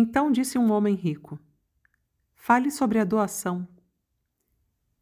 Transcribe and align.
Então 0.00 0.30
disse 0.30 0.56
um 0.56 0.70
homem 0.70 0.94
rico: 0.94 1.40
Fale 2.32 2.70
sobre 2.70 3.00
a 3.00 3.04
doação. 3.04 3.66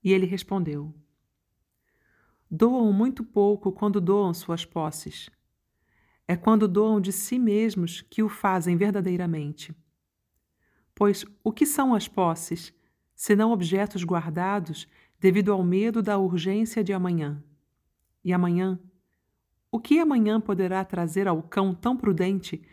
E 0.03 0.11
ele 0.11 0.25
respondeu: 0.25 0.95
Doam 2.51 2.91
muito 2.95 3.23
pouco 3.23 3.71
quando 3.71 4.01
doam 4.01 4.33
suas 4.33 4.65
posses. 4.65 5.29
É 6.27 6.35
quando 6.35 6.67
doam 6.67 6.99
de 6.99 7.13
si 7.13 7.39
mesmos 7.39 8.01
que 8.01 8.23
o 8.23 8.29
fazem 8.31 8.75
verdadeiramente. 8.75 9.77
Pois 10.95 11.27
o 11.45 11.53
que 11.53 11.67
são 11.67 11.95
as 11.95 12.09
posses, 12.09 12.73
senão 13.15 13.53
objetos 13.53 14.03
guardados 14.03 14.89
devido 15.21 15.53
ao 15.53 15.63
medo 15.63 16.01
da 16.01 16.17
urgência 16.17 16.83
de 16.83 16.95
amanhã? 16.95 17.45
E 18.25 18.33
amanhã? 18.33 18.81
O 19.71 19.79
que 19.79 19.99
amanhã 19.99 20.41
poderá 20.41 20.83
trazer 20.87 21.29
ao 21.29 21.43
cão 21.43 21.75
tão 21.75 21.99
prudente 21.99 22.65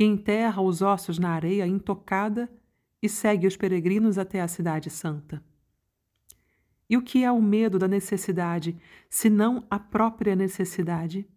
que 0.00 0.04
enterra 0.06 0.62
os 0.62 0.80
ossos 0.80 1.18
na 1.18 1.28
areia 1.28 1.66
intocada 1.66 2.50
e 3.02 3.06
segue 3.06 3.46
os 3.46 3.54
peregrinos 3.54 4.16
até 4.16 4.40
a 4.40 4.48
Cidade 4.48 4.88
Santa? 4.88 5.44
E 6.88 6.96
o 6.96 7.02
que 7.02 7.22
é 7.22 7.30
o 7.30 7.42
medo 7.42 7.78
da 7.78 7.86
necessidade, 7.86 8.80
senão 9.10 9.66
a 9.68 9.78
própria 9.78 10.34
necessidade? 10.34 11.28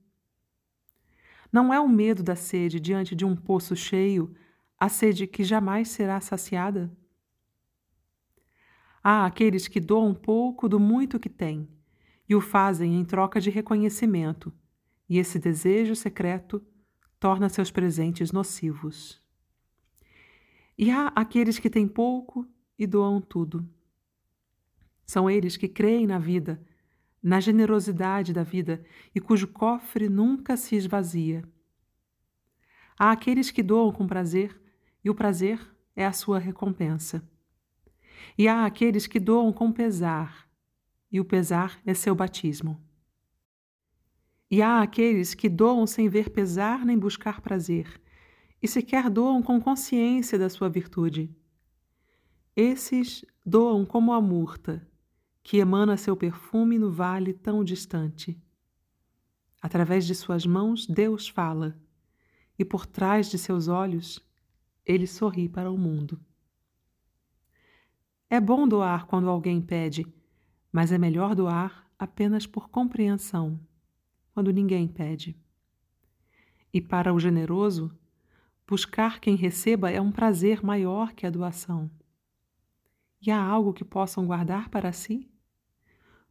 Não 1.52 1.73
é 1.73 1.80
o 1.81 1.90
medo 1.90 2.23
da 2.23 2.38
sede 2.38 2.80
diante 2.80 3.13
de 3.13 3.26
um 3.26 3.35
poço 3.35 3.76
cheio, 3.76 4.34
a 4.80 4.88
sede 4.88 5.27
que 5.27 5.43
jamais 5.43 5.90
será 5.90 6.21
saciada? 6.21 6.90
Há 9.04 9.26
aqueles 9.26 9.68
que 9.68 9.82
doam 9.82 10.13
pouco 10.13 10.70
do 10.70 10.80
muito 10.80 11.20
que 11.20 11.27
têm 11.27 11.68
e 12.30 12.34
o 12.34 12.40
fazem 12.40 12.98
em 12.98 13.04
troca 13.04 13.41
de 13.41 13.49
reconhecimento, 13.49 14.54
e 15.09 15.18
esse 15.18 15.38
desejo 15.38 15.98
secreto 15.98 16.66
torna 17.23 17.48
seus 17.48 17.72
presentes 17.72 18.34
nocivos. 18.34 19.23
E 20.77 20.91
há 20.91 21.08
aqueles 21.16 21.58
que 21.58 21.70
têm 21.70 21.88
pouco 21.88 22.46
e 22.77 22.85
doam 22.85 23.21
tudo. 23.21 23.65
São 25.05 25.30
eles 25.30 25.55
que 25.55 25.70
creem 25.70 26.05
na 26.05 26.20
vida, 26.20 26.62
na 27.24 27.40
generosidade 27.40 28.34
da 28.34 28.43
vida 28.43 28.84
e 29.15 29.21
cujo 29.21 29.48
cofre 29.48 30.10
nunca 30.10 30.57
se 30.57 30.76
esvazia. 30.76 31.46
Há 32.99 33.12
aqueles 33.12 33.49
que 33.52 33.63
doam 33.63 33.93
com 33.93 34.05
prazer 34.05 34.62
e 35.02 35.10
o 35.10 35.15
prazer 35.15 35.65
é 35.96 36.05
a 36.05 36.12
sua 36.12 36.40
recompensa. 36.40 37.26
E 38.37 38.49
há 38.49 38.65
aqueles 38.65 39.08
que 39.08 39.18
doam 39.18 39.54
com 39.54 39.71
pesar 39.71 40.46
e 41.10 41.21
o 41.21 41.26
pesar 41.26 41.80
é 41.85 41.93
seu 41.93 42.13
batismo. 42.13 42.84
E 44.54 44.62
há 44.62 44.84
aqueles 44.84 45.34
que 45.34 45.49
doam 45.49 45.87
sem 45.87 46.07
ver 46.07 46.29
pesar 46.29 46.85
nem 46.85 46.96
buscar 46.96 47.41
prazer, 47.41 47.99
e 48.62 48.68
sequer 48.68 49.09
doam 49.09 49.41
com 49.41 49.59
consciência 49.59 50.37
da 50.37 50.48
sua 50.48 50.70
virtude. 50.70 51.35
Esses 52.55 53.26
doam 53.43 53.84
como 53.84 54.13
a 54.13 54.21
murta, 54.21 54.87
que 55.41 55.57
emana 55.57 55.98
seu 55.98 56.15
perfume 56.15 56.77
no 56.77 56.91
vale 56.91 57.34
tão 57.34 57.63
distante. 57.63 58.40
Através 59.59 60.05
de 60.05 60.13
suas 60.13 60.46
mãos, 60.46 60.85
Deus 60.85 61.27
fala, 61.27 61.76
e 62.55 62.63
por 62.63 62.85
trás 62.85 63.31
de 63.31 63.40
seus 63.40 63.68
olhos, 63.68 64.24
ele 64.85 65.07
sorri 65.07 65.50
para 65.50 65.72
o 65.72 65.78
mundo. 65.79 66.24
É 68.29 68.40
bom 68.40 68.68
doar 68.68 69.07
quando 69.07 69.31
alguém 69.31 69.59
pede, 69.59 70.06
mas 70.72 70.91
é 70.91 71.00
melhor 71.00 71.34
doar 71.34 71.90
apenas 71.97 72.46
por 72.46 72.69
compreensão, 72.69 73.59
quando 74.34 74.51
ninguém 74.51 74.88
pede. 74.88 75.38
E 76.73 76.81
para 76.81 77.13
o 77.13 77.19
generoso, 77.19 77.95
buscar 78.67 79.19
quem 79.19 79.35
receba 79.35 79.91
é 79.91 80.01
um 80.01 80.12
prazer 80.12 80.63
maior 80.63 81.13
que 81.13 81.28
a 81.28 81.29
doação. 81.29 81.90
E 83.22 83.29
há 83.29 83.41
algo 83.41 83.72
que 83.72 83.85
possam 83.85 84.25
guardar 84.25 84.69
para 84.69 84.91
si? 84.91 85.29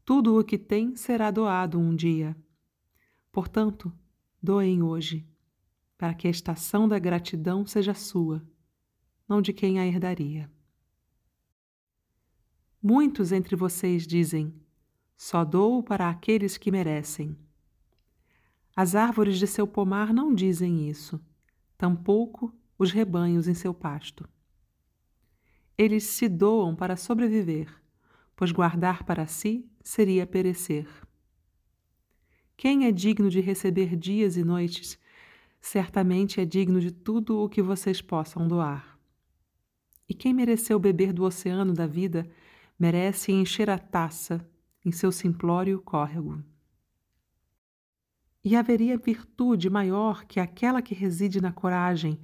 Tudo 0.04 0.38
o 0.38 0.44
que 0.44 0.58
tem 0.58 0.96
será 0.96 1.30
doado 1.30 1.78
um 1.78 1.94
dia. 1.94 2.36
Portanto, 3.30 3.92
doem 4.42 4.82
hoje, 4.82 5.26
para 5.96 6.12
que 6.12 6.26
a 6.26 6.30
estação 6.30 6.88
da 6.88 6.98
gratidão 6.98 7.64
seja 7.64 7.94
sua, 7.94 8.44
não 9.28 9.40
de 9.40 9.52
quem 9.52 9.78
a 9.78 9.86
herdaria. 9.86 10.50
Muitos 12.82 13.30
entre 13.30 13.54
vocês 13.54 14.06
dizem: 14.06 14.52
Só 15.16 15.44
dou 15.44 15.84
para 15.84 16.10
aqueles 16.10 16.58
que 16.58 16.72
merecem. 16.72 17.38
As 18.74 18.94
árvores 18.94 19.38
de 19.38 19.46
seu 19.46 19.66
pomar 19.66 20.14
não 20.14 20.34
dizem 20.34 20.88
isso, 20.88 21.20
tampouco 21.76 22.54
os 22.78 22.90
rebanhos 22.90 23.46
em 23.46 23.54
seu 23.54 23.74
pasto. 23.74 24.26
Eles 25.76 26.04
se 26.04 26.28
doam 26.28 26.74
para 26.74 26.96
sobreviver, 26.96 27.68
pois 28.34 28.50
guardar 28.50 29.04
para 29.04 29.26
si 29.26 29.70
seria 29.82 30.26
perecer. 30.26 30.88
Quem 32.56 32.86
é 32.86 32.92
digno 32.92 33.28
de 33.28 33.40
receber 33.40 33.96
dias 33.96 34.36
e 34.36 34.44
noites, 34.44 34.98
certamente 35.60 36.40
é 36.40 36.44
digno 36.44 36.80
de 36.80 36.90
tudo 36.90 37.38
o 37.38 37.48
que 37.48 37.60
vocês 37.60 38.00
possam 38.00 38.48
doar. 38.48 38.98
E 40.08 40.14
quem 40.14 40.32
mereceu 40.32 40.78
beber 40.78 41.12
do 41.12 41.24
oceano 41.24 41.72
da 41.72 41.86
vida, 41.86 42.28
merece 42.78 43.32
encher 43.32 43.68
a 43.68 43.78
taça 43.78 44.46
em 44.84 44.90
seu 44.90 45.12
simplório 45.12 45.80
córrego. 45.80 46.42
E 48.44 48.56
haveria 48.56 48.98
virtude 48.98 49.70
maior 49.70 50.24
que 50.24 50.40
aquela 50.40 50.82
que 50.82 50.94
reside 50.94 51.40
na 51.40 51.52
coragem, 51.52 52.18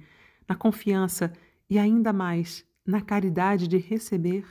na 0.47 0.55
confiança 0.55 1.31
e 1.69 1.79
ainda 1.79 2.11
mais 2.11 2.65
na 2.85 3.01
caridade 3.01 3.67
de 3.67 3.77
receber? 3.77 4.45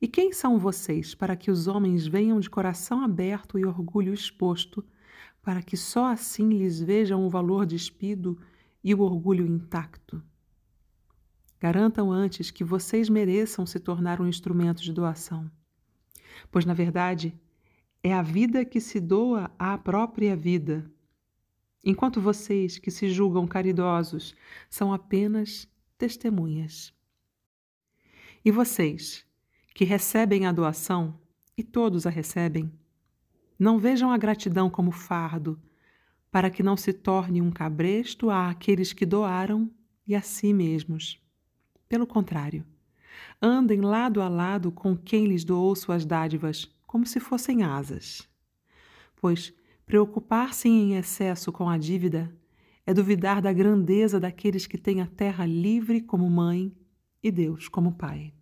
E 0.00 0.08
quem 0.08 0.32
são 0.32 0.58
vocês 0.58 1.14
para 1.14 1.36
que 1.36 1.50
os 1.50 1.66
homens 1.66 2.06
venham 2.06 2.40
de 2.40 2.50
coração 2.50 3.02
aberto 3.02 3.58
e 3.58 3.64
orgulho 3.64 4.12
exposto, 4.12 4.84
para 5.42 5.62
que 5.62 5.76
só 5.76 6.06
assim 6.06 6.48
lhes 6.48 6.80
vejam 6.80 7.24
o 7.24 7.30
valor 7.30 7.64
despido 7.64 8.38
e 8.82 8.94
o 8.94 9.00
orgulho 9.00 9.46
intacto? 9.46 10.22
Garantam 11.58 12.10
antes 12.10 12.50
que 12.50 12.64
vocês 12.64 13.10
mereçam 13.10 13.66
se 13.66 13.78
tornar 13.78 14.20
um 14.20 14.26
instrumento 14.26 14.82
de 14.82 14.92
doação. 14.92 15.50
Pois, 16.50 16.64
na 16.64 16.72
verdade, 16.72 17.38
é 18.02 18.12
a 18.14 18.22
vida 18.22 18.64
que 18.64 18.80
se 18.80 18.98
doa 18.98 19.50
à 19.58 19.76
própria 19.76 20.34
vida. 20.34 20.90
Enquanto 21.84 22.20
vocês, 22.20 22.78
que 22.78 22.90
se 22.90 23.10
julgam 23.10 23.46
caridosos, 23.46 24.34
são 24.68 24.92
apenas 24.92 25.68
testemunhas. 25.98 26.94
E 28.44 28.50
vocês, 28.50 29.24
que 29.74 29.84
recebem 29.84 30.46
a 30.46 30.52
doação, 30.52 31.18
e 31.56 31.62
todos 31.62 32.06
a 32.06 32.10
recebem, 32.10 32.72
não 33.58 33.78
vejam 33.78 34.10
a 34.10 34.16
gratidão 34.16 34.70
como 34.70 34.90
fardo, 34.90 35.60
para 36.30 36.48
que 36.48 36.62
não 36.62 36.76
se 36.76 36.92
torne 36.92 37.42
um 37.42 37.50
cabresto 37.50 38.30
àqueles 38.30 38.92
que 38.94 39.04
doaram 39.04 39.70
e 40.06 40.14
a 40.14 40.22
si 40.22 40.54
mesmos. 40.54 41.20
Pelo 41.86 42.06
contrário, 42.06 42.64
andem 43.42 43.80
lado 43.80 44.22
a 44.22 44.28
lado 44.28 44.72
com 44.72 44.96
quem 44.96 45.26
lhes 45.26 45.44
doou 45.44 45.74
suas 45.76 46.06
dádivas, 46.06 46.70
como 46.90 47.06
se 47.06 47.20
fossem 47.20 47.62
asas. 47.62 48.28
Pois 49.14 49.54
preocupar-se 49.86 50.68
em 50.68 50.96
excesso 50.96 51.52
com 51.52 51.68
a 51.68 51.78
dívida 51.78 52.36
é 52.84 52.92
duvidar 52.92 53.40
da 53.40 53.52
grandeza 53.52 54.18
daqueles 54.18 54.66
que 54.66 54.76
têm 54.76 55.00
a 55.00 55.06
terra 55.06 55.46
livre 55.46 56.00
como 56.00 56.28
mãe 56.28 56.76
e 57.22 57.30
Deus 57.30 57.68
como 57.68 57.92
pai. 57.92 58.34